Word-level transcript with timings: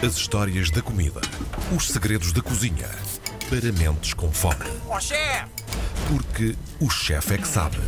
As 0.00 0.14
histórias 0.14 0.70
da 0.70 0.80
comida. 0.80 1.20
Os 1.76 1.88
segredos 1.88 2.32
da 2.32 2.40
cozinha. 2.40 2.86
Para 3.50 3.72
mentes 3.72 4.14
com 4.14 4.30
fome. 4.30 4.64
Ó 4.88 5.00
chefe! 5.00 5.50
Porque 6.06 6.54
o 6.80 6.88
chefe 6.88 7.34
é 7.34 7.38
que 7.38 7.48
sabe. 7.48 7.78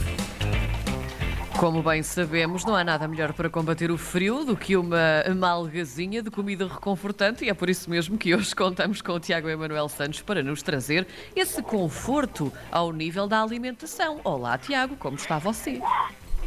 Como 1.56 1.84
bem 1.84 2.02
sabemos, 2.02 2.64
não 2.64 2.74
há 2.74 2.82
nada 2.82 3.06
melhor 3.06 3.32
para 3.32 3.48
combater 3.48 3.92
o 3.92 3.96
frio 3.96 4.44
do 4.44 4.56
que 4.56 4.76
uma 4.76 5.22
malgazinha 5.36 6.20
de 6.20 6.32
comida 6.32 6.66
reconfortante 6.66 7.44
e 7.44 7.48
é 7.48 7.54
por 7.54 7.70
isso 7.70 7.88
mesmo 7.88 8.18
que 8.18 8.34
hoje 8.34 8.56
contamos 8.56 9.00
com 9.00 9.12
o 9.12 9.20
Tiago 9.20 9.48
Emanuel 9.48 9.88
Santos 9.88 10.20
para 10.20 10.42
nos 10.42 10.62
trazer 10.62 11.06
esse 11.36 11.62
conforto 11.62 12.52
ao 12.72 12.90
nível 12.90 13.28
da 13.28 13.40
alimentação. 13.40 14.20
Olá, 14.24 14.58
Tiago, 14.58 14.96
como 14.96 15.14
está 15.14 15.38
você? 15.38 15.80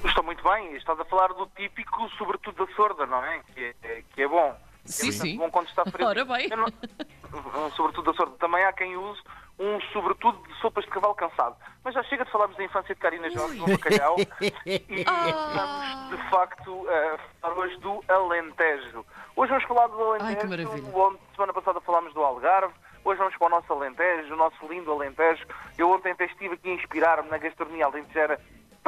Estou 0.03 0.25
muito 0.25 0.43
bem, 0.43 0.75
estás 0.75 0.99
a 0.99 1.05
falar 1.05 1.29
do 1.29 1.47
típico, 1.55 2.09
sobretudo 2.17 2.65
da 2.65 2.75
sorda, 2.75 3.05
não 3.05 3.23
é? 3.23 3.39
Que 3.55 3.73
é, 3.81 4.03
que 4.13 4.21
é 4.23 4.27
bom. 4.27 4.53
Sim, 4.85 5.11
sim. 5.11 5.37
quando 5.49 5.67
está 5.67 5.83
frio. 5.85 6.05
Ora 6.07 6.25
bem. 6.25 6.49
Não- 6.49 7.65
um 7.65 7.71
sobretudo 7.71 8.11
da 8.11 8.17
sorda. 8.17 8.35
Também 8.37 8.63
há 8.65 8.73
quem 8.73 8.95
use 8.97 9.21
um 9.59 9.79
sobretudo 9.93 10.37
de 10.47 10.53
sopas 10.59 10.83
de 10.83 10.89
cavalo 10.91 11.15
cansado. 11.15 11.55
Mas 11.83 11.93
já 11.93 12.03
chega 12.03 12.25
de 12.25 12.31
falarmos 12.31 12.57
da 12.57 12.63
infância 12.63 12.93
de 12.93 12.99
Karina 13.01 13.29
Jorge 13.29 13.59
no 13.59 13.67
bacalhau 13.67 14.15
e 14.65 15.05
Ah. 15.07 16.09
vamos, 16.09 16.17
de 16.23 16.29
facto, 16.29 16.87
a 16.89 17.17
falar 17.41 17.57
hoje 17.59 17.77
do 17.77 18.03
Alentejo. 18.07 19.05
Hoje 19.35 19.49
vamos 19.51 19.63
falar 19.65 19.87
do 19.87 20.01
Alentejo. 20.03 20.29
Ai, 20.29 20.35
que 20.35 20.47
maravilha. 20.47 20.95
Onde, 20.95 21.19
semana 21.35 21.53
passada 21.53 21.81
falámos 21.81 22.13
do 22.13 22.21
Algarve. 22.23 22.73
Hoje 23.05 23.19
vamos 23.19 23.35
para 23.37 23.47
o 23.47 23.49
nosso 23.49 23.73
Alentejo, 23.73 24.33
o 24.33 24.37
nosso 24.37 24.67
lindo 24.67 24.91
Alentejo. 24.91 25.45
Eu 25.77 25.89
ontem 25.91 26.11
até 26.13 26.25
estive 26.25 26.53
aqui 26.55 26.69
a 26.69 26.73
inspirar-me 26.75 27.29
na 27.29 27.37
gastronomia 27.37 27.85
alentejana 27.85 28.39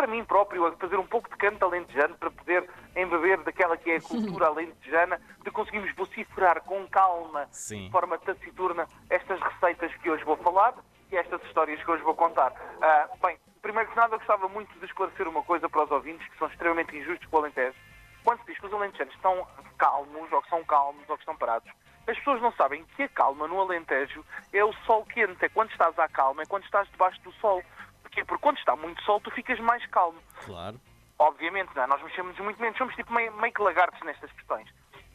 para 0.05 0.13
mim 0.13 0.23
próprio, 0.23 0.67
a 0.67 0.71
fazer 0.73 0.99
um 0.99 1.07
pouco 1.07 1.27
de 1.27 1.35
canto 1.35 1.65
alentejano 1.65 2.15
para 2.15 2.29
poder 2.29 2.69
embeber 2.95 3.41
daquela 3.41 3.75
que 3.75 3.89
é 3.89 3.95
a 3.95 4.01
cultura 4.01 4.45
alentejana, 4.53 5.19
de 5.43 5.49
conseguirmos 5.49 5.91
vociferar 5.95 6.61
com 6.61 6.87
calma, 6.87 7.47
Sim. 7.49 7.85
de 7.85 7.91
forma 7.91 8.15
taciturna, 8.19 8.87
estas 9.09 9.41
receitas 9.41 9.91
que 9.95 10.09
hoje 10.11 10.23
vou 10.23 10.37
falar 10.37 10.75
e 11.11 11.17
estas 11.17 11.41
histórias 11.45 11.83
que 11.83 11.89
hoje 11.89 12.03
vou 12.03 12.13
contar. 12.13 12.53
Ah, 12.79 13.09
bem, 13.19 13.39
primeiro 13.63 13.89
que 13.89 13.95
nada, 13.95 14.13
eu 14.13 14.19
gostava 14.19 14.47
muito 14.47 14.77
de 14.77 14.85
esclarecer 14.85 15.27
uma 15.27 15.41
coisa 15.41 15.67
para 15.67 15.83
os 15.83 15.89
ouvintes 15.89 16.27
que 16.27 16.37
são 16.37 16.47
extremamente 16.49 16.95
injustos 16.95 17.27
com 17.27 17.37
o 17.37 17.39
Alentejo. 17.39 17.75
Quando 18.23 18.39
se 18.41 18.45
diz 18.45 18.59
que 18.59 18.65
os 18.67 18.73
alentejanos 18.73 19.13
estão 19.15 19.47
calmos, 19.75 20.31
ou 20.31 20.41
que 20.43 20.49
são 20.49 20.63
calmos, 20.65 21.09
ou 21.09 21.15
que 21.15 21.21
estão 21.23 21.35
parados, 21.35 21.71
as 22.07 22.17
pessoas 22.17 22.41
não 22.43 22.51
sabem 22.51 22.85
que 22.95 23.03
a 23.03 23.09
calma 23.09 23.47
no 23.47 23.59
Alentejo 23.59 24.23
é 24.53 24.63
o 24.63 24.73
sol 24.85 25.03
quente, 25.05 25.43
é 25.43 25.49
quando 25.49 25.71
estás 25.71 25.97
à 25.97 26.07
calma, 26.07 26.43
é 26.43 26.45
quando 26.45 26.63
estás 26.63 26.87
debaixo 26.89 27.19
do 27.21 27.31
sol. 27.33 27.63
Porquê? 28.05 28.23
Porque 28.23 28.41
quando 28.43 28.57
está 28.59 28.75
muito 28.75 29.01
sol, 29.01 29.19
tu 29.19 29.31
ficas 29.31 29.59
mais 29.59 29.83
calmo. 29.87 30.19
Claro. 30.45 30.79
Obviamente, 31.17 31.69
não 31.75 31.83
é? 31.83 31.87
nós 31.87 32.01
mexemos 32.03 32.37
muito 32.39 32.61
menos, 32.61 32.77
somos 32.77 32.93
tipo 32.95 33.11
meio, 33.11 33.33
meio 33.37 33.53
que 33.53 33.61
lagartos 33.61 33.99
nestas 34.03 34.31
questões. 34.33 34.67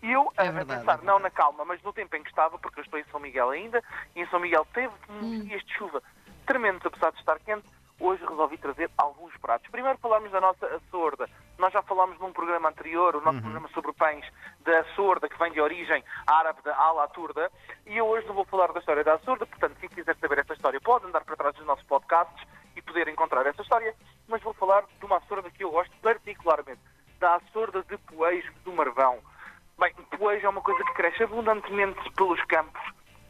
E 0.02 0.10
eu, 0.10 0.32
a- 0.36 0.44
É 0.44 0.48
a 0.48 0.50
verdade, 0.50 0.80
pensar, 0.80 0.98
é 1.00 1.04
não 1.04 1.18
na 1.18 1.30
calma, 1.30 1.64
mas 1.64 1.80
no 1.82 1.92
tempo 1.92 2.16
em 2.16 2.22
que 2.22 2.30
estava, 2.30 2.58
porque 2.58 2.80
eu 2.80 2.84
estou 2.84 2.98
em 2.98 3.04
São 3.04 3.20
Miguel 3.20 3.50
ainda, 3.50 3.82
e 4.16 4.22
em 4.22 4.26
São 4.28 4.40
Miguel 4.40 4.66
teve 4.72 4.92
uns 5.10 5.44
dias 5.46 5.62
de 5.64 5.72
chuva 5.74 6.02
tremendos, 6.46 6.84
apesar 6.84 7.12
de 7.12 7.18
estar 7.18 7.38
quente, 7.40 7.68
hoje 8.00 8.24
resolvi 8.26 8.56
trazer 8.56 8.90
alguns 8.96 9.36
pratos. 9.36 9.70
Primeiro 9.70 9.98
falámos 9.98 10.30
da 10.32 10.40
nossa 10.40 10.66
açorda. 10.66 11.28
Nós 11.58 11.70
já 11.72 11.82
falámos 11.82 12.18
num 12.18 12.32
programa 12.32 12.70
anterior, 12.70 13.14
o 13.14 13.20
nosso 13.20 13.36
programa 13.42 13.68
sobre 13.74 13.92
pães, 13.92 14.24
da 14.60 14.80
açorda, 14.80 15.28
que 15.28 15.38
vem 15.38 15.52
de 15.52 15.60
origem 15.60 16.02
árabe 16.26 16.62
da 16.62 16.74
ala 16.74 17.06
turda, 17.08 17.52
e 17.86 17.98
eu 17.98 18.06
hoje 18.06 18.26
não 18.26 18.34
vou 18.34 18.46
falar 18.46 18.72
da 18.72 18.80
história 18.80 19.04
da 19.04 19.14
açorda, 19.14 19.44
portanto, 19.44 19.76
quem 19.78 19.88
quiser 19.90 20.16
saber 20.16 20.38
essa 20.38 20.54
história 20.54 20.80
pode 20.80 21.04
andar 21.04 21.22
para 21.26 21.36
trás 21.36 21.54
dos 21.54 21.66
nossos 21.66 21.84
podcasts 21.84 22.42
e 22.76 22.82
poder 22.82 23.08
encontrar 23.08 23.46
essa 23.46 23.62
história, 23.62 23.94
mas 24.28 24.42
vou 24.42 24.54
falar 24.54 24.84
de 24.98 25.04
uma 25.04 25.18
açorda 25.18 25.50
que 25.50 25.64
eu 25.64 25.70
gosto 25.70 25.92
particularmente, 26.02 26.80
da 27.18 27.36
açorda 27.36 27.82
de 27.82 27.96
Poeijo 27.98 28.52
do 28.64 28.72
Marvão. 28.72 29.18
Bem, 29.78 29.92
Poeijo 30.16 30.46
é 30.46 30.48
uma 30.48 30.60
coisa 30.60 30.84
que 30.84 30.94
cresce 30.94 31.22
abundantemente 31.22 32.10
pelos 32.12 32.42
campos, 32.44 32.80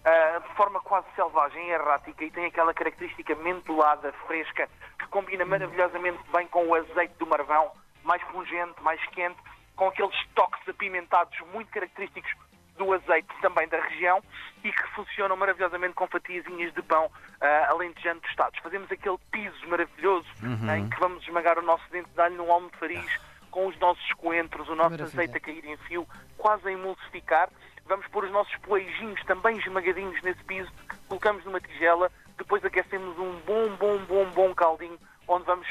ah, 0.05 0.41
de 0.47 0.55
forma 0.55 0.81
quase 0.81 1.07
selvagem 1.15 1.69
e 1.69 1.71
errática, 1.71 2.25
e 2.25 2.31
tem 2.31 2.47
aquela 2.47 2.75
característica 2.75 3.35
mentolada, 3.37 4.13
fresca, 4.27 4.69
que 4.99 5.07
combina 5.09 5.45
maravilhosamente 5.45 6.19
bem 6.33 6.47
com 6.49 6.67
o 6.67 6.75
azeite 6.75 7.15
do 7.19 7.27
Marvão, 7.27 7.73
mais 8.05 8.23
pungente, 8.25 8.81
mais 8.83 9.05
quente, 9.09 9.39
com 9.77 9.89
aqueles 9.89 10.27
toques 10.35 10.69
apimentados 10.69 11.39
muito 11.53 11.71
característicos 11.71 12.33
do 12.81 12.95
azeite 12.95 13.29
também 13.43 13.69
da 13.69 13.79
região 13.79 14.23
e 14.65 14.73
que 14.73 14.87
funcionam 14.95 15.37
maravilhosamente 15.37 15.95
com 15.95 16.07
fatiazinhas 16.07 16.73
de 16.73 16.81
pão 16.81 17.11
ah, 17.39 17.67
alentejano 17.69 18.21
tostados. 18.23 18.59
Fazemos 18.61 18.91
aquele 18.91 19.19
piso 19.31 19.69
maravilhoso 19.69 20.27
em 20.75 20.89
que 20.89 20.99
vamos 20.99 21.23
esmagar 21.23 21.59
o 21.59 21.63
nosso 21.63 21.85
dente 21.91 22.09
de 22.09 22.21
alho 22.21 22.37
num 22.37 22.51
almofariz 22.51 23.21
com 23.51 23.67
os 23.67 23.79
nossos 23.79 24.13
coentros, 24.15 24.67
o 24.69 24.75
nosso 24.75 24.93
Maravilha. 24.93 25.05
azeite 25.05 25.37
a 25.37 25.41
cair 25.41 25.65
em 25.67 25.77
fio, 25.77 26.09
quase 26.39 26.69
a 26.69 26.73
emulsificar. 26.73 27.51
Vamos 27.85 28.07
pôr 28.07 28.25
os 28.25 28.31
nossos 28.31 28.57
poejinhos 28.57 29.23
também 29.25 29.59
esmagadinhos 29.59 30.23
nesse 30.23 30.43
piso, 30.45 30.71
colocamos 31.09 31.45
numa 31.45 31.61
tigela, 31.61 32.11
depois 32.39 32.65
aquecemos 32.65 33.19
um 33.19 33.41
bom, 33.41 33.77
bom, 33.77 33.99
bom, 34.07 34.25
bom 34.31 34.55
caldinho, 34.55 34.99
onde 35.29 35.45
vamos 35.45 35.67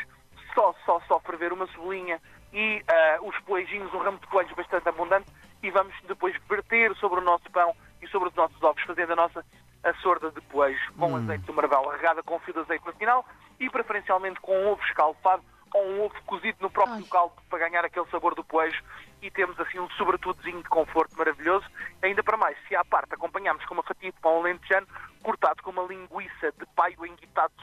só, 0.54 0.76
só, 0.86 1.00
só 1.08 1.20
ferver 1.22 1.54
uma 1.54 1.66
cebolinha 1.68 2.20
e 2.54 2.84
ah, 2.88 3.20
os 3.22 3.38
poejinhos, 3.40 3.94
um 3.94 4.00
ramo 4.00 4.20
de 4.20 4.28
coelhos 4.28 4.54
bastante 4.54 4.90
abundante, 4.90 5.32
e 5.62 5.72
vamos 5.72 5.94
depois 6.08 6.36
verter 6.48 6.96
sobre 6.96 7.20
o 7.20 7.24
nosso 7.24 7.50
pão 7.52 7.76
e 8.02 8.08
sobre 8.08 8.30
os 8.30 8.36
nossos 8.36 8.62
ovos, 8.64 8.82
fazendo 8.84 9.14
a 9.14 9.16
nossa 9.16 9.46
açorda 9.84 10.32
de 10.32 10.42
poejo 10.42 10.94
com 10.98 11.16
azeite 11.16 11.46
do 11.46 11.54
marvel, 11.54 11.88
regada 11.90 12.22
com 12.24 12.40
fio 12.40 12.54
de 12.54 12.60
azeite 12.60 12.86
no 12.86 12.94
final 12.94 13.26
e 13.60 13.70
preferencialmente 13.70 14.40
com 14.40 14.58
um 14.58 14.72
ovo 14.72 14.82
escalfado 14.84 15.44
ou 15.74 15.86
um 15.86 16.06
ovo 16.06 16.16
cozido 16.26 16.58
no 16.62 16.70
próprio 16.70 16.96
Ai. 16.96 17.10
caldo 17.10 17.34
para 17.50 17.60
ganhar 17.60 17.86
aquele 17.86 18.06
sabor 18.08 18.36
do 18.36 18.44
poejo 18.44 18.82
e 19.22 19.30
temos 19.30 19.60
assim 19.60 19.80
um 19.80 19.90
sobretudozinho 19.92 20.64
de 20.64 20.70
conforto 20.70 21.16
maravilhoso. 21.18 21.66
Ainda 22.02 22.24
para 22.24 22.38
mais, 22.38 22.58
se 22.68 22.76
à 22.76 22.84
parte 22.84 23.14
acompanhamos 23.14 23.64
com 23.66 23.76
uma 23.76 23.84
fatia 23.84 24.12
de 24.12 24.20
pão 24.20 24.40
alentejano 24.40 24.88
cortado 25.22 25.62
com 25.62 25.72
uma 25.72 25.84
linguiça 25.84 26.52
de 26.58 26.66
paio 26.76 27.06
enguitado 27.06 27.54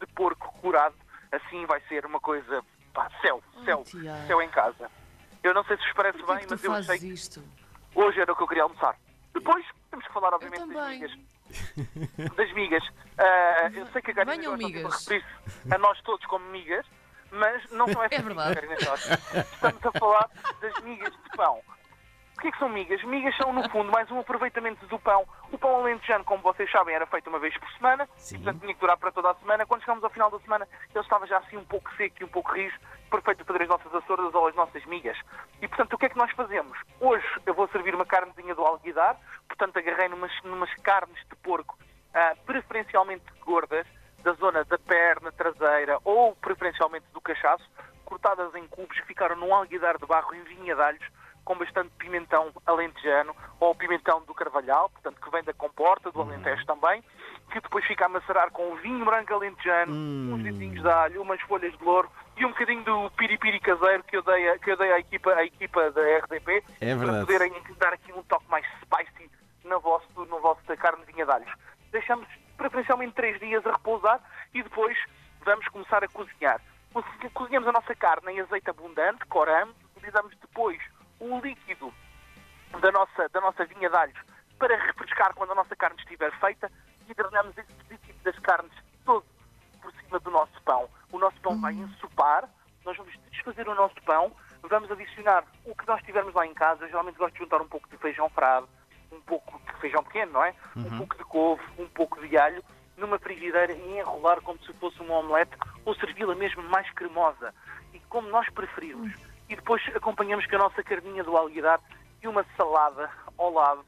de 0.00 0.06
porco 0.14 0.52
curado, 0.60 0.94
assim 1.30 1.64
vai 1.66 1.80
ser 1.82 2.04
uma 2.04 2.18
coisa, 2.18 2.64
pá, 2.92 3.08
céu, 3.20 3.42
céu, 3.64 3.84
Tiago. 3.84 4.26
céu 4.26 4.42
em 4.42 4.48
casa. 4.48 4.90
Eu 5.42 5.54
não 5.54 5.64
sei 5.64 5.76
se 5.76 5.82
vos 5.84 5.92
parece 5.94 6.18
Porquê 6.18 6.34
bem, 6.34 6.46
mas 6.50 6.64
eu 6.64 6.72
achei 6.72 6.98
que 6.98 7.06
isto? 7.08 7.42
hoje 7.94 8.20
era 8.20 8.32
o 8.32 8.36
que 8.36 8.42
eu 8.42 8.48
queria 8.48 8.62
almoçar. 8.64 8.96
Depois 9.34 9.64
temos 9.90 10.06
que 10.06 10.12
falar, 10.12 10.32
obviamente, 10.34 10.72
das 10.72 10.88
migas. 10.88 11.12
Das 12.36 12.52
migas. 12.54 12.84
Ah, 13.18 13.70
eu 13.74 13.86
sei 13.88 14.02
que 14.02 14.10
a 14.12 14.14
Karina 14.14 14.42
Jorge 14.42 14.64
migas. 14.64 14.94
referir-se 15.06 15.74
a 15.74 15.78
nós 15.78 16.00
todos 16.02 16.24
como 16.26 16.44
migas, 16.50 16.86
mas 17.30 17.70
não 17.70 17.86
são 17.88 18.02
essas 18.04 18.18
É 18.18 18.22
migas. 18.22 19.10
Estamos 19.52 19.86
a 19.86 19.92
falar 19.98 20.30
das 20.60 20.78
migas 20.84 21.12
de 21.12 21.36
pão. 21.36 21.60
O 22.36 22.40
que 22.42 22.48
é 22.48 22.52
que 22.52 22.58
são 22.58 22.68
migas? 22.68 23.02
Migas 23.04 23.36
são, 23.36 23.52
no 23.52 23.68
fundo, 23.70 23.92
mais 23.92 24.10
um 24.10 24.18
aproveitamento 24.18 24.84
do 24.86 24.98
pão. 24.98 25.24
O 25.52 25.58
pão 25.58 25.76
alentejano, 25.76 26.24
como 26.24 26.42
vocês 26.42 26.70
sabem, 26.70 26.94
era 26.94 27.06
feito 27.06 27.28
uma 27.28 27.38
vez 27.38 27.56
por 27.56 27.70
semana, 27.72 28.08
Sim. 28.16 28.36
portanto 28.36 28.60
tinha 28.60 28.74
que 28.74 28.80
durar 28.80 28.96
para 28.96 29.12
toda 29.12 29.30
a 29.30 29.34
semana. 29.34 29.66
Quando 29.66 29.82
chegamos 29.82 30.02
ao 30.02 30.10
final 30.10 30.30
da 30.30 30.40
semana, 30.40 30.66
ele 30.90 31.00
estava 31.00 31.26
já 31.26 31.38
assim 31.38 31.56
um 31.56 31.64
pouco 31.64 31.94
seco 31.96 32.16
e 32.20 32.24
um 32.24 32.28
pouco 32.28 32.52
rijo, 32.52 32.76
perfeito 33.10 33.44
para 33.44 33.62
as 33.62 33.68
nossas 33.68 33.94
açordas 33.94 34.34
ou 34.34 34.48
as 34.48 34.54
nossas 34.54 34.84
migas. 34.86 35.16
E, 35.60 35.68
portanto, 35.68 35.92
o 35.92 35.98
que 35.98 36.06
é 36.06 36.08
que 36.08 36.18
nós 36.18 36.32
fazemos? 36.32 36.76
Hoje 36.98 37.26
eu 37.46 37.54
vou 37.54 37.68
servir 37.68 37.94
uma 37.94 38.06
carnezinha 38.06 38.54
do 38.54 38.62
alguidar, 38.62 39.16
portanto 39.46 39.78
agarrei 39.78 40.08
numas, 40.08 40.32
numas 40.42 40.74
carnes 40.82 41.18
de 41.28 41.36
porco, 41.36 41.78
ah, 42.14 42.34
preferencialmente 42.44 43.24
gordas, 43.44 43.86
da 44.22 44.32
zona 44.34 44.64
da 44.64 44.78
perna 44.78 45.32
traseira 45.32 45.98
ou 46.04 46.34
preferencialmente 46.36 47.06
do 47.12 47.20
cachaço, 47.20 47.68
cortadas 48.04 48.54
em 48.54 48.66
cubos 48.68 48.98
que 49.00 49.06
ficaram 49.06 49.36
num 49.36 49.54
alguidar 49.54 49.98
de 49.98 50.06
barro 50.06 50.34
em 50.34 50.42
vinha 50.44 50.74
de 50.74 50.80
alhos, 50.80 51.04
com 51.52 51.58
bastante 51.58 51.90
pimentão 51.98 52.50
alentejano 52.66 53.36
ou 53.60 53.74
pimentão 53.74 54.22
do 54.22 54.32
carvalhal, 54.34 54.88
portanto 54.88 55.20
que 55.20 55.30
vem 55.30 55.44
da 55.44 55.52
comporta, 55.52 56.10
do 56.10 56.22
Alentejo 56.22 56.64
também, 56.64 57.02
que 57.52 57.60
depois 57.60 57.84
fica 57.84 58.06
a 58.06 58.08
macerar 58.08 58.50
com 58.50 58.70
um 58.72 58.76
vinho 58.76 59.04
branco 59.04 59.34
alentejano, 59.34 59.92
uns 59.92 60.42
dentinhos 60.42 60.80
de 60.82 60.88
alho, 60.88 61.20
umas 61.20 61.40
folhas 61.42 61.76
de 61.76 61.84
louro 61.84 62.10
e 62.38 62.46
um 62.46 62.48
bocadinho 62.48 62.82
do 62.84 63.10
piripiri 63.10 63.60
caseiro 63.60 64.02
que 64.04 64.16
eu 64.16 64.22
dei, 64.22 64.58
que 64.60 64.70
eu 64.70 64.76
dei 64.78 64.92
à, 64.92 64.98
equipa, 64.98 65.34
à 65.34 65.44
equipa 65.44 65.90
da 65.90 66.00
RDP 66.00 66.64
É 66.80 66.96
para 66.96 67.20
poderem 67.20 67.52
dar 67.78 67.92
aqui 67.92 68.10
um 68.14 68.22
toque 68.22 68.48
mais 68.48 68.64
spicy 68.82 69.30
na 69.64 69.76
vossa, 69.76 70.06
vosso 70.16 70.62
carnezinha 70.78 71.26
de 71.26 71.30
alhos. 71.30 71.52
Deixamos 71.90 72.26
preferencialmente 72.56 73.12
três 73.12 73.38
dias 73.38 73.64
a 73.66 73.72
repousar 73.72 74.20
e 74.54 74.62
depois 74.62 74.96
vamos 75.44 75.68
começar 75.68 76.02
a 76.02 76.08
cozinhar. 76.08 76.60
Co- 76.94 77.04
Cozinhamos 77.34 77.68
a 77.68 77.72
nossa 77.72 77.94
carne 77.94 78.32
em 78.32 78.40
azeite 78.40 78.70
abundante, 78.70 79.24
coramos, 79.26 79.74
utilizamos 79.96 80.34
depois 80.40 80.78
o 81.22 81.40
líquido 81.40 81.94
da 82.80 82.90
nossa, 82.90 83.28
da 83.28 83.40
nossa 83.40 83.64
vinha 83.64 83.88
de 83.88 83.96
alhos 83.96 84.18
para 84.58 84.76
refrescar 84.76 85.32
quando 85.34 85.52
a 85.52 85.54
nossa 85.54 85.76
carne 85.76 85.96
estiver 85.98 86.32
feita 86.40 86.70
e 87.08 87.14
drenamos 87.14 87.56
esse 87.56 87.72
líquido 87.88 88.18
das 88.24 88.38
carnes 88.40 88.72
todo 89.04 89.24
por 89.80 89.92
cima 89.92 90.18
do 90.18 90.30
nosso 90.30 90.60
pão. 90.62 90.88
O 91.12 91.18
nosso 91.18 91.40
pão 91.40 91.60
vai 91.60 91.74
ensopar, 91.74 92.48
nós 92.84 92.96
vamos 92.96 93.12
desfazer 93.30 93.68
o 93.68 93.74
nosso 93.74 93.94
pão, 94.02 94.32
vamos 94.62 94.90
adicionar 94.90 95.44
o 95.64 95.74
que 95.76 95.86
nós 95.86 96.02
tivermos 96.02 96.34
lá 96.34 96.44
em 96.44 96.54
casa. 96.54 96.84
Eu 96.84 96.88
geralmente 96.88 97.18
gosto 97.18 97.34
de 97.34 97.40
juntar 97.40 97.60
um 97.60 97.68
pouco 97.68 97.88
de 97.88 97.96
feijão 97.98 98.28
frado, 98.30 98.68
um 99.12 99.20
pouco 99.20 99.60
de 99.60 99.80
feijão 99.80 100.02
pequeno, 100.02 100.32
não 100.32 100.44
é? 100.44 100.54
Um 100.76 100.96
pouco 100.98 101.16
de 101.16 101.24
couve, 101.24 101.62
um 101.78 101.88
pouco 101.88 102.20
de 102.26 102.36
alho, 102.36 102.64
numa 102.96 103.18
frigideira 103.18 103.72
e 103.72 103.98
enrolar 103.98 104.40
como 104.42 104.58
se 104.64 104.72
fosse 104.74 105.00
uma 105.00 105.18
omelete 105.18 105.56
ou 105.84 105.94
servi-la 105.94 106.34
mesmo 106.34 106.62
mais 106.64 106.90
cremosa. 106.90 107.54
E 107.92 108.00
como 108.08 108.28
nós 108.28 108.48
preferirmos. 108.50 109.12
E 109.48 109.56
depois 109.56 109.82
acompanhamos 109.94 110.46
com 110.46 110.56
a 110.56 110.58
nossa 110.60 110.82
carninha 110.82 111.22
do 111.24 111.36
alguidar 111.36 111.80
e 112.22 112.28
uma 112.28 112.44
salada 112.56 113.10
ao 113.36 113.52
lado 113.52 113.84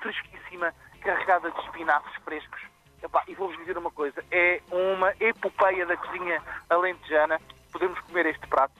fresquíssima, 0.00 0.74
carregada 1.00 1.50
de 1.50 1.60
espinafres 1.60 2.14
frescos. 2.24 2.60
Epá, 3.02 3.22
e 3.28 3.34
vou-vos 3.34 3.56
dizer 3.58 3.76
uma 3.76 3.90
coisa, 3.90 4.24
é 4.30 4.62
uma 4.70 5.12
epopeia 5.20 5.84
da 5.84 5.96
cozinha 5.96 6.42
alentejana. 6.70 7.38
Podemos 7.70 7.98
comer 8.00 8.26
este 8.26 8.46
prato 8.46 8.72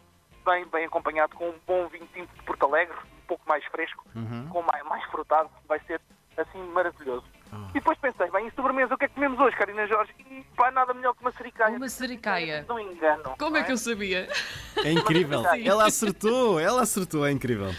bem, 0.44 0.66
bem 0.66 0.86
acompanhado 0.86 1.34
com 1.36 1.48
um 1.48 1.58
bom 1.66 1.88
vinho 1.88 2.06
tinto 2.14 2.32
de 2.34 2.42
Porto 2.42 2.66
Alegre, 2.66 2.96
um 2.96 3.26
pouco 3.26 3.46
mais 3.48 3.64
fresco, 3.66 4.04
com 4.50 4.62
mais, 4.62 4.84
mais 4.84 5.04
frutado, 5.10 5.50
vai 5.66 5.80
ser 5.80 6.00
assim 6.36 6.58
maravilhoso. 6.68 7.26
E 7.70 7.74
depois 7.74 7.98
pensei, 7.98 8.30
bem, 8.30 8.46
em 8.46 8.50
sobremesa, 8.52 8.94
o 8.94 8.98
que 8.98 9.04
é 9.04 9.08
que 9.08 9.14
comemos 9.14 9.38
hoje, 9.40 9.56
Karina 9.56 9.86
Jorge? 9.86 10.12
E 10.30 10.44
pá, 10.56 10.70
nada 10.70 10.94
melhor 10.94 11.14
que 11.14 11.20
uma 11.22 11.32
sericaia. 11.32 11.76
Uma 11.76 11.88
sericaia. 11.88 12.64
Não 12.68 12.78
engano. 12.78 13.34
Como 13.38 13.56
é 13.56 13.62
que 13.62 13.72
eu 13.72 13.76
sabia? 13.76 14.28
É 14.84 14.92
incrível. 14.92 15.42
Ela 15.64 15.86
acertou, 15.86 16.58
ela 16.60 16.82
acertou, 16.82 17.26
é 17.26 17.30
incrível. 17.30 17.70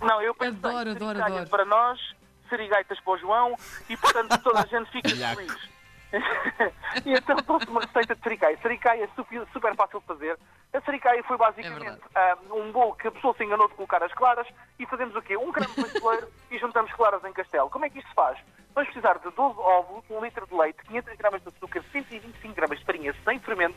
Não, 0.00 0.20
eu 0.20 0.34
pensei, 0.34 0.58
Adoro, 0.58 0.90
adoro, 0.90 1.18
sericaia 1.18 1.34
adoro. 1.34 1.50
para 1.50 1.64
nós, 1.64 2.00
serigaitas 2.48 2.98
para 3.00 3.12
o 3.12 3.18
João 3.18 3.56
e, 3.88 3.96
portanto, 3.96 4.38
toda 4.42 4.60
a 4.60 4.66
gente 4.66 4.90
fica 4.90 5.08
feliz. 5.08 5.74
e 7.04 7.12
então 7.12 7.36
trouxe 7.36 7.66
uma 7.66 7.80
receita 7.80 8.14
de 8.14 8.22
sericaia. 8.22 8.56
Sericaia 8.62 9.04
é 9.04 9.08
super, 9.16 9.46
super 9.52 9.74
fácil 9.74 10.00
de 10.00 10.06
fazer. 10.06 10.38
A 10.72 10.80
sericaia 10.80 11.22
foi 11.24 11.34
É 11.36 11.38
basicamente 11.38 11.80
verdade. 11.80 12.02
ah, 12.14 12.36
um 12.52 12.70
bolo 12.72 12.94
que 12.94 13.08
a 13.08 13.12
pessoa 13.12 13.34
se 13.36 13.44
enganou 13.44 13.68
de 13.68 13.74
colocar 13.74 14.02
as 14.02 14.12
claras 14.12 14.46
e 14.78 14.86
fazemos 14.86 15.14
o 15.16 15.22
quê? 15.22 15.36
Um 15.36 15.50
creme 15.52 15.72
pasteleiro 15.74 16.28
e 16.50 16.58
juntamos 16.58 16.92
claras 16.92 17.24
em 17.24 17.32
castelo. 17.32 17.70
Como 17.70 17.84
é 17.84 17.90
que 17.90 17.98
isto 17.98 18.08
se 18.08 18.14
faz? 18.14 18.38
Vamos 18.74 18.90
precisar 18.90 19.18
de 19.18 19.30
12 19.30 19.60
ovos, 19.60 20.04
1 20.10 20.24
litro 20.24 20.46
de 20.48 20.54
leite, 20.54 20.82
500 20.86 21.16
gramas 21.16 21.42
de 21.42 21.48
açúcar, 21.48 21.84
125 21.92 22.54
gramas 22.54 22.78
de 22.80 22.84
farinha 22.84 23.14
sem 23.24 23.38
fermento, 23.38 23.76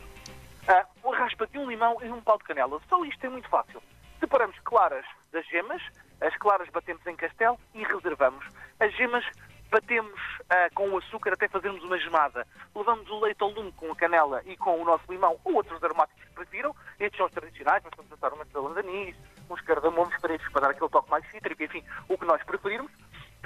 ah, 0.66 0.84
uma 1.04 1.16
raspa 1.16 1.46
de 1.46 1.56
um 1.56 1.70
limão 1.70 1.96
e 2.02 2.10
um 2.10 2.20
pau 2.20 2.36
de 2.36 2.42
canela. 2.42 2.80
Só 2.88 3.04
isto 3.04 3.24
é 3.24 3.28
muito 3.28 3.48
fácil. 3.48 3.80
Separamos 4.18 4.58
claras 4.64 5.04
das 5.30 5.46
gemas, 5.46 5.80
as 6.20 6.36
claras 6.38 6.68
batemos 6.70 7.06
em 7.06 7.14
castelo 7.14 7.56
e 7.74 7.84
reservamos. 7.84 8.44
As 8.80 8.92
gemas 8.96 9.24
batemos 9.70 10.20
ah, 10.50 10.68
com 10.74 10.88
o 10.90 10.98
açúcar 10.98 11.34
até 11.34 11.46
fazermos 11.46 11.84
uma 11.84 11.98
gemada. 11.98 12.44
Levamos 12.74 13.08
o 13.08 13.20
leite 13.20 13.40
ao 13.40 13.50
lume 13.50 13.70
com 13.72 13.92
a 13.92 13.94
canela 13.94 14.42
e 14.46 14.56
com 14.56 14.82
o 14.82 14.84
nosso 14.84 15.04
limão 15.08 15.38
ou 15.44 15.54
outros 15.54 15.80
aromáticos 15.80 16.24
que 16.24 16.34
prefiram. 16.34 16.74
Estes 16.98 17.18
são 17.18 17.26
os 17.26 17.32
tradicionais, 17.32 17.84
nós 17.84 17.92
vamos 17.96 18.10
usar 18.10 18.32
umas 18.32 18.48
de 18.48 18.80
anis, 18.80 19.16
uns 19.48 19.60
cardamomos 19.60 20.14
frescos 20.16 20.50
para 20.50 20.62
dar 20.62 20.70
aquele 20.70 20.90
toque 20.90 21.08
mais 21.08 21.24
cítrico, 21.30 21.62
enfim, 21.62 21.84
o 22.08 22.18
que 22.18 22.24
nós 22.24 22.42
preferirmos. 22.42 22.90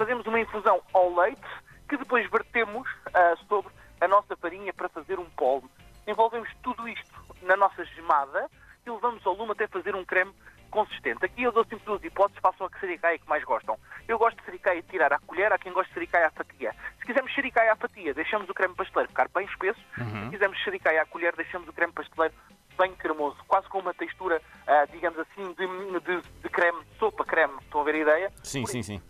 Fazemos 0.03 0.27
uma 0.27 0.41
infusão 0.41 0.83
ao 0.93 1.15
leite 1.15 1.41
que 1.89 1.97
depois 1.97 2.29
vertemos 2.29 2.89
ah, 3.15 3.37
sobre 3.49 3.71
a 4.01 4.09
nossa 4.09 4.35
farinha 4.37 4.73
para 4.73 4.89
fazer 4.89 5.17
um 5.21 5.27
polvo. 5.37 5.71
Envolvemos 6.09 6.49
tudo 6.61 6.89
isto 6.89 7.13
na 7.43 7.57
nossa 7.57 7.85
gemada 7.85 8.51
e 8.85 8.91
levamos 8.91 9.25
ao 9.25 9.33
lume 9.35 9.53
até 9.53 9.69
fazer 9.69 9.95
um 9.95 10.05
creme 10.05 10.33
consistente. 10.73 11.25
Aqui 11.25 11.45
eu 11.45 11.53
dou 11.53 11.63
sempre 11.65 11.85
duas 11.87 12.03
hipóteses, 12.03 12.41
façam 12.43 12.67
a 12.67 12.71
que 12.71 12.81
sericaia 12.81 13.17
que 13.17 13.29
mais 13.29 13.45
gostam. 13.45 13.79
Eu 14.09 14.19
gosto 14.19 14.37
de 14.39 14.45
sericaia 14.45 14.83
de 14.83 14.89
tirar 14.89 15.13
à 15.13 15.21
colher, 15.21 15.53
há 15.53 15.59
quem 15.59 15.73
goste 15.73 15.91
de 15.91 15.95
sericaia 15.95 16.27
à 16.27 16.31
fatia. 16.33 16.75
Se 16.99 17.07
quisermos 17.07 17.33
sericaia 17.33 17.73
à 17.73 17.77
fatia, 17.77 18.13
deixamos 18.13 18.49
o 18.51 18.55
creme 18.55 18.75
pasteleiro 18.75 19.09
ficar 19.09 19.29
bem 19.29 19.47
espesso. 19.47 19.79
Se 20.25 20.31
quisermos 20.31 20.65
sericaia 20.65 21.03
à 21.03 21.07
colher, 21.07 21.37
deixamos 21.37 21.69
o 21.69 21.73
creme 21.73 21.93
pasteleiro 21.93 22.35
bem 22.77 22.93
cremoso, 22.97 23.37
quase 23.47 23.69
com 23.69 23.79
uma 23.79 23.95
textura, 23.95 24.43
ah, 24.67 24.85
digamos 24.91 25.17
assim, 25.21 25.53
de, 25.53 26.01
de- 26.01 26.29
de 26.41 26.49
creme, 26.49 26.83
sopa 26.99 27.25
creme. 27.25 27.55
Estão 27.61 27.83
a 27.83 27.85
ver 27.85 27.95
a 27.95 27.99
ideia? 27.99 28.33
Sim, 28.43 28.67
sim, 28.67 28.83
sim. 28.83 29.01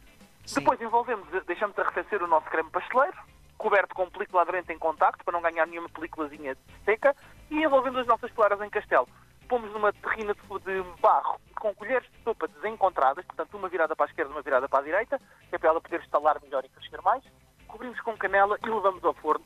Depois 0.47 0.81
envolvemos, 0.81 1.29
deixamos 1.47 1.79
arrefecer 1.79 2.23
o 2.23 2.27
nosso 2.27 2.47
creme 2.51 2.71
pasteleiro, 2.71 3.17
coberto 3.57 3.95
com 3.95 4.11
película 4.11 4.43
aderente 4.43 4.73
em 4.73 4.79
contacto, 4.79 5.25
para 5.25 5.33
não 5.33 5.41
ganhar 5.41 5.67
nenhuma 5.67 5.89
películazinha 5.89 6.57
seca, 6.85 7.15
e 7.51 7.63
envolvemos 7.63 8.01
as 8.01 8.07
nossas 8.07 8.31
claras 8.33 8.61
em 8.61 8.69
castelo. 8.69 9.09
Pomos 9.49 9.73
numa 9.73 9.93
terrina 9.93 10.35
de 10.35 10.41
de 10.41 11.01
barro 11.01 11.41
com 11.61 11.73
colheres 11.75 12.11
de 12.11 12.23
sopa 12.25 12.49
desencontradas, 12.49 13.25
portanto 13.25 13.57
uma 13.57 13.69
virada 13.69 13.95
para 13.95 14.07
a 14.07 14.09
esquerda, 14.09 14.33
uma 14.33 14.43
virada 14.43 14.69
para 14.69 14.81
a 14.81 14.83
direita, 14.83 15.21
que 15.49 15.55
é 15.55 15.59
para 15.59 15.69
ela 15.69 15.81
poder 15.81 16.01
estalar 16.01 16.41
melhor 16.43 16.65
e 16.65 16.69
crescer 16.69 17.01
mais. 17.03 17.23
Cobrimos 17.69 18.01
com 18.01 18.17
canela 18.17 18.59
e 18.65 18.69
levamos 18.69 19.05
ao 19.05 19.15
forno 19.15 19.45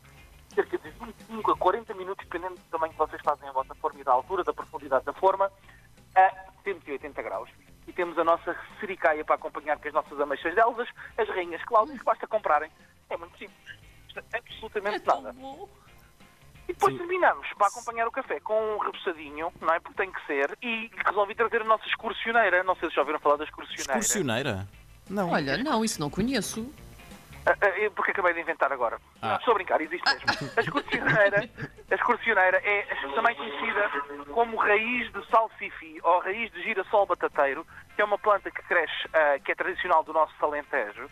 cerca 0.54 0.78
de 0.78 0.90
25 0.90 1.50
a 1.50 1.56
40 1.56 1.94
minutos, 1.94 2.24
dependendo 2.24 2.54
do 2.54 2.70
tamanho 2.70 2.92
que 2.92 2.98
vocês 2.98 3.20
fazem 3.22 3.46
a 3.46 3.52
vossa 3.52 3.74
forma 3.74 4.00
e 4.00 4.04
da 4.04 4.12
altura, 4.12 4.42
da 4.42 4.54
profundidade 4.54 5.04
da 5.04 5.12
forma, 5.12 5.52
a 6.14 6.32
180 6.64 7.22
graus. 7.22 7.50
Temos 7.96 8.16
a 8.18 8.24
nossa 8.24 8.54
sericaia 8.78 9.24
para 9.24 9.34
acompanhar 9.36 9.78
com 9.78 9.88
as 9.88 9.94
nossas 9.94 10.20
ameixas 10.20 10.52
de 10.54 10.60
elvas, 10.60 10.86
as 11.16 11.28
rainhas 11.30 11.64
Cláudias, 11.64 11.98
que 11.98 12.04
basta 12.04 12.26
comprarem. 12.26 12.70
É 13.08 13.16
muito 13.16 13.36
simples. 13.38 13.78
Custa 14.04 14.22
absolutamente 14.34 15.02
É 15.02 15.14
nada. 15.14 15.32
bom. 15.32 15.68
E 16.68 16.72
depois 16.72 16.92
Sim. 16.92 16.98
terminamos 16.98 17.46
para 17.54 17.68
acompanhar 17.68 18.06
o 18.06 18.10
café 18.10 18.38
com 18.40 18.74
um 18.74 18.78
repousadinho, 18.78 19.50
não 19.60 19.72
é? 19.72 19.80
Porque 19.80 19.96
tem 19.96 20.12
que 20.12 20.20
ser. 20.26 20.58
E 20.62 20.90
resolvi 21.06 21.34
trazer 21.34 21.62
a 21.62 21.64
nossa 21.64 21.86
excursioneira. 21.86 22.62
Não 22.64 22.76
sei 22.76 22.88
se 22.90 22.96
já 22.96 23.00
ouviram 23.00 23.18
falar 23.20 23.36
da 23.36 23.44
excursioneira. 23.44 23.98
Excursioneira? 23.98 24.68
Não. 25.08 25.30
Olha, 25.30 25.56
não, 25.58 25.84
isso 25.84 25.98
não 26.00 26.10
conheço. 26.10 26.68
Ah, 27.46 27.56
ah, 27.60 27.90
Porque 27.94 28.10
acabei 28.10 28.34
de 28.34 28.40
inventar 28.40 28.72
agora. 28.72 28.98
Ah. 29.22 29.28
Não, 29.28 29.36
estou 29.36 29.52
a 29.52 29.54
brincar, 29.54 29.80
existe 29.80 30.04
mesmo. 30.04 30.50
A 30.56 30.60
excursioneira, 30.60 31.50
a 31.90 31.94
excursioneira 31.94 32.60
é 32.64 32.86
também 33.14 33.34
conhecida 33.36 33.90
como 34.32 34.56
raiz 34.56 35.12
de 35.12 35.26
salsifi 35.30 36.00
ou 36.02 36.18
raiz 36.20 36.50
de 36.52 36.62
girassol 36.62 37.06
batateiro, 37.06 37.66
que 37.94 38.02
é 38.02 38.04
uma 38.04 38.18
planta 38.18 38.50
que 38.50 38.62
cresce, 38.62 39.08
ah, 39.12 39.38
que 39.38 39.52
é 39.52 39.54
tradicional 39.54 40.02
do 40.02 40.12
nosso 40.12 40.34
Alentejo 40.44 41.08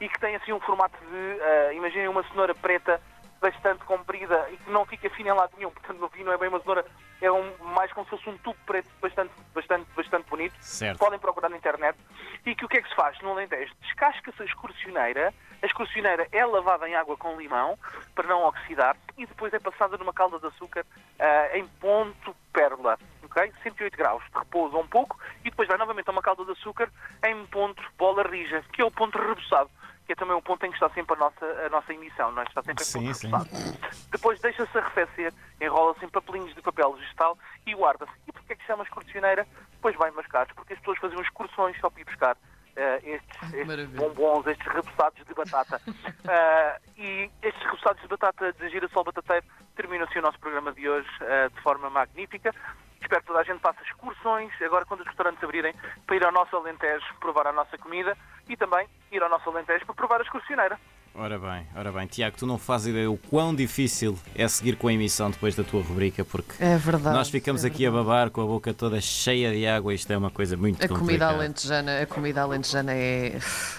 e 0.00 0.08
que 0.08 0.20
tem 0.20 0.36
assim 0.36 0.52
um 0.52 0.60
formato 0.60 0.98
de, 0.98 1.42
ah, 1.42 1.72
imaginem 1.72 2.08
uma 2.08 2.22
cenoura 2.24 2.54
preta 2.54 3.00
bastante 3.46 3.84
comprida 3.84 4.48
e 4.50 4.56
que 4.56 4.70
não 4.70 4.84
fica 4.84 5.08
fina 5.10 5.30
em 5.30 5.32
lado 5.32 5.52
nenhum. 5.56 5.70
Portanto, 5.70 5.98
no 5.98 6.08
fim 6.08 6.24
não 6.24 6.32
é 6.32 6.38
bem 6.38 6.48
uma 6.48 6.58
cenoura, 6.58 6.84
é 7.20 7.30
um, 7.30 7.56
mais 7.72 7.92
como 7.92 8.04
se 8.06 8.10
fosse 8.10 8.28
um 8.28 8.36
tubo 8.38 8.58
preto 8.66 8.90
bastante, 9.00 9.32
bastante, 9.54 9.86
bastante 9.94 10.28
bonito 10.28 10.56
Certo. 10.60 10.98
podem 10.98 11.18
procurar 11.18 11.48
na 11.48 11.56
internet, 11.56 11.96
e 12.44 12.54
que 12.56 12.64
o 12.64 12.68
que 12.68 12.78
é 12.78 12.82
que 12.82 12.88
se 12.88 12.94
faz 12.96 13.18
no 13.20 13.30
Alentejo? 13.30 13.72
Descasca-se 13.82 14.42
a 14.42 14.44
excursioneira, 14.44 15.32
a 15.62 15.66
excursioneira 15.66 16.26
é 16.32 16.44
lavada 16.44 16.88
em 16.88 16.96
água 16.96 17.16
com 17.16 17.38
limão, 17.38 17.78
para 18.16 18.26
não 18.26 18.44
oxidar, 18.44 18.96
e 19.16 19.24
depois 19.24 19.54
é 19.54 19.60
passada 19.60 19.96
numa 19.96 20.12
calda 20.12 20.40
de 20.40 20.46
açúcar 20.46 20.84
ah, 21.20 21.56
em 21.56 21.66
ponto 21.80 22.34
pérola, 22.52 22.98
ok? 23.22 23.52
108 23.62 23.96
graus, 23.96 24.24
de 24.32 24.38
repouso 24.38 24.76
um 24.76 24.88
pouco, 24.88 25.18
e 25.44 25.50
depois 25.50 25.68
vai 25.68 25.78
novamente 25.78 26.08
a 26.08 26.12
uma 26.12 26.22
calda 26.22 26.44
de 26.44 26.50
açúcar 26.50 26.90
em 27.24 27.46
ponto 27.46 27.80
bola 27.96 28.24
rija, 28.24 28.64
que 28.72 28.82
é 28.82 28.84
o 28.84 28.90
ponto 28.90 29.16
reboçado, 29.16 29.70
que 30.06 30.12
é 30.12 30.16
também 30.16 30.36
o 30.36 30.42
ponto 30.42 30.64
em 30.64 30.70
que 30.70 30.76
está 30.76 30.88
sempre 30.90 31.14
a 31.16 31.18
nossa, 31.18 31.44
a 31.44 31.68
nossa 31.68 31.92
emissão, 31.92 32.30
não 32.30 32.42
é? 32.42 32.44
Está 32.44 32.62
sempre 32.62 32.82
em 32.82 32.86
Sim, 32.86 33.12
sim. 33.12 33.30
Depois 34.10 34.40
deixa-se 34.40 34.78
arrefecer, 34.78 35.34
enrola-se 35.60 36.04
em 36.04 36.08
papelinhos 36.08 36.54
de 36.54 36.62
papel 36.62 36.92
vegetal 36.92 37.36
e 37.66 37.74
guarda-se. 37.74 38.12
E 38.26 38.32
porquê 38.32 38.52
é 38.52 38.56
que 38.56 38.62
se 38.62 38.68
chama 38.68 38.84
excursioneira? 38.84 39.46
Depois 39.72 39.96
vai 39.96 40.10
mascados, 40.12 40.54
porque 40.54 40.74
as 40.74 40.78
pessoas 40.78 40.98
faziam 40.98 41.20
excursões 41.20 41.76
só 41.80 41.90
para 41.90 42.00
ir 42.00 42.04
buscar 42.04 42.36
eh, 42.76 43.00
estes, 43.04 43.52
estes 43.54 43.88
bombons, 43.90 44.46
estes 44.46 44.66
repousados 44.66 45.26
de 45.26 45.34
batata. 45.34 45.80
Ah, 46.28 46.78
e 46.96 47.30
estes 47.42 47.62
repousados 47.64 48.00
de 48.02 48.08
batata 48.08 48.52
de 48.52 48.68
girassol 48.68 49.04
batateiro 49.04 49.44
terminam-se 49.74 50.18
o 50.18 50.22
nosso 50.22 50.38
programa 50.38 50.72
de 50.72 50.88
hoje 50.88 51.08
ah, 51.22 51.48
de 51.48 51.60
forma 51.62 51.90
magnífica. 51.90 52.54
Espero 53.06 53.20
que 53.20 53.26
toda 53.28 53.38
a 53.38 53.44
gente 53.44 53.60
faça 53.60 53.78
excursões, 53.84 54.50
agora 54.64 54.84
quando 54.84 55.00
os 55.02 55.06
restaurantes 55.06 55.42
abrirem, 55.44 55.72
para 56.04 56.16
ir 56.16 56.24
ao 56.26 56.32
nosso 56.32 56.56
Alentejo 56.56 57.04
provar 57.20 57.46
a 57.46 57.52
nossa 57.52 57.78
comida 57.78 58.16
e 58.48 58.56
também 58.56 58.84
ir 59.12 59.22
ao 59.22 59.30
nosso 59.30 59.48
Alentejo 59.48 59.86
para 59.86 59.94
provar 59.94 60.20
a 60.20 60.24
excursioneira. 60.24 60.76
Ora 61.14 61.38
bem, 61.38 61.66
ora 61.76 61.92
bem. 61.92 62.06
Tiago, 62.08 62.36
tu 62.36 62.46
não 62.46 62.58
fazes 62.58 62.88
ideia 62.88 63.08
o 63.08 63.16
quão 63.16 63.54
difícil 63.54 64.18
é 64.34 64.46
seguir 64.48 64.76
com 64.76 64.88
a 64.88 64.92
emissão 64.92 65.30
depois 65.30 65.54
da 65.54 65.62
tua 65.62 65.82
rubrica, 65.82 66.24
porque 66.24 66.52
É 66.62 66.76
verdade. 66.76 67.16
nós 67.16 67.30
ficamos 67.30 67.64
é 67.64 67.68
aqui 67.68 67.86
a 67.86 67.90
babar 67.92 68.28
com 68.30 68.42
a 68.42 68.44
boca 68.44 68.74
toda 68.74 69.00
cheia 69.00 69.52
de 69.52 69.66
água. 69.68 69.94
Isto 69.94 70.12
é 70.12 70.18
uma 70.18 70.30
coisa 70.30 70.56
muito 70.56 70.84
A 70.84 70.88
comida 70.88 71.00
complicada. 71.00 71.32
alentejana, 71.34 72.02
a 72.02 72.06
comida 72.06 72.42
alentejana 72.42 72.92
é, 72.92 73.38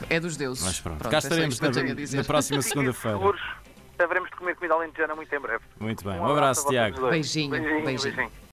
é 0.10 0.19
dos 0.22 0.38
deuses. 0.38 0.63
Mas 0.63 0.79
pronto, 0.79 0.98
Pronto, 1.00 1.12
cá 1.12 1.17
é 1.17 1.19
estaremos 1.19 1.60
na, 1.60 1.69
na 2.17 2.24
próxima 2.24 2.62
segunda-feira. 2.63 3.19
haveremos 4.00 4.29
de 4.31 4.36
comer 4.38 4.55
comida 4.55 4.74
alentejana 4.74 5.13
muito 5.15 5.36
em 5.36 5.39
breve. 5.39 5.63
Muito 5.79 6.03
bem. 6.05 6.13
Um 6.19 6.24
Um 6.24 6.31
abraço, 6.31 6.62
a 6.62 6.63
vocês 6.63 6.72
Tiago. 6.96 7.10
Beijinho, 7.10 7.51
beijinho. 7.51 7.84
beijinho. 7.86 8.15
beijinho. 8.15 8.31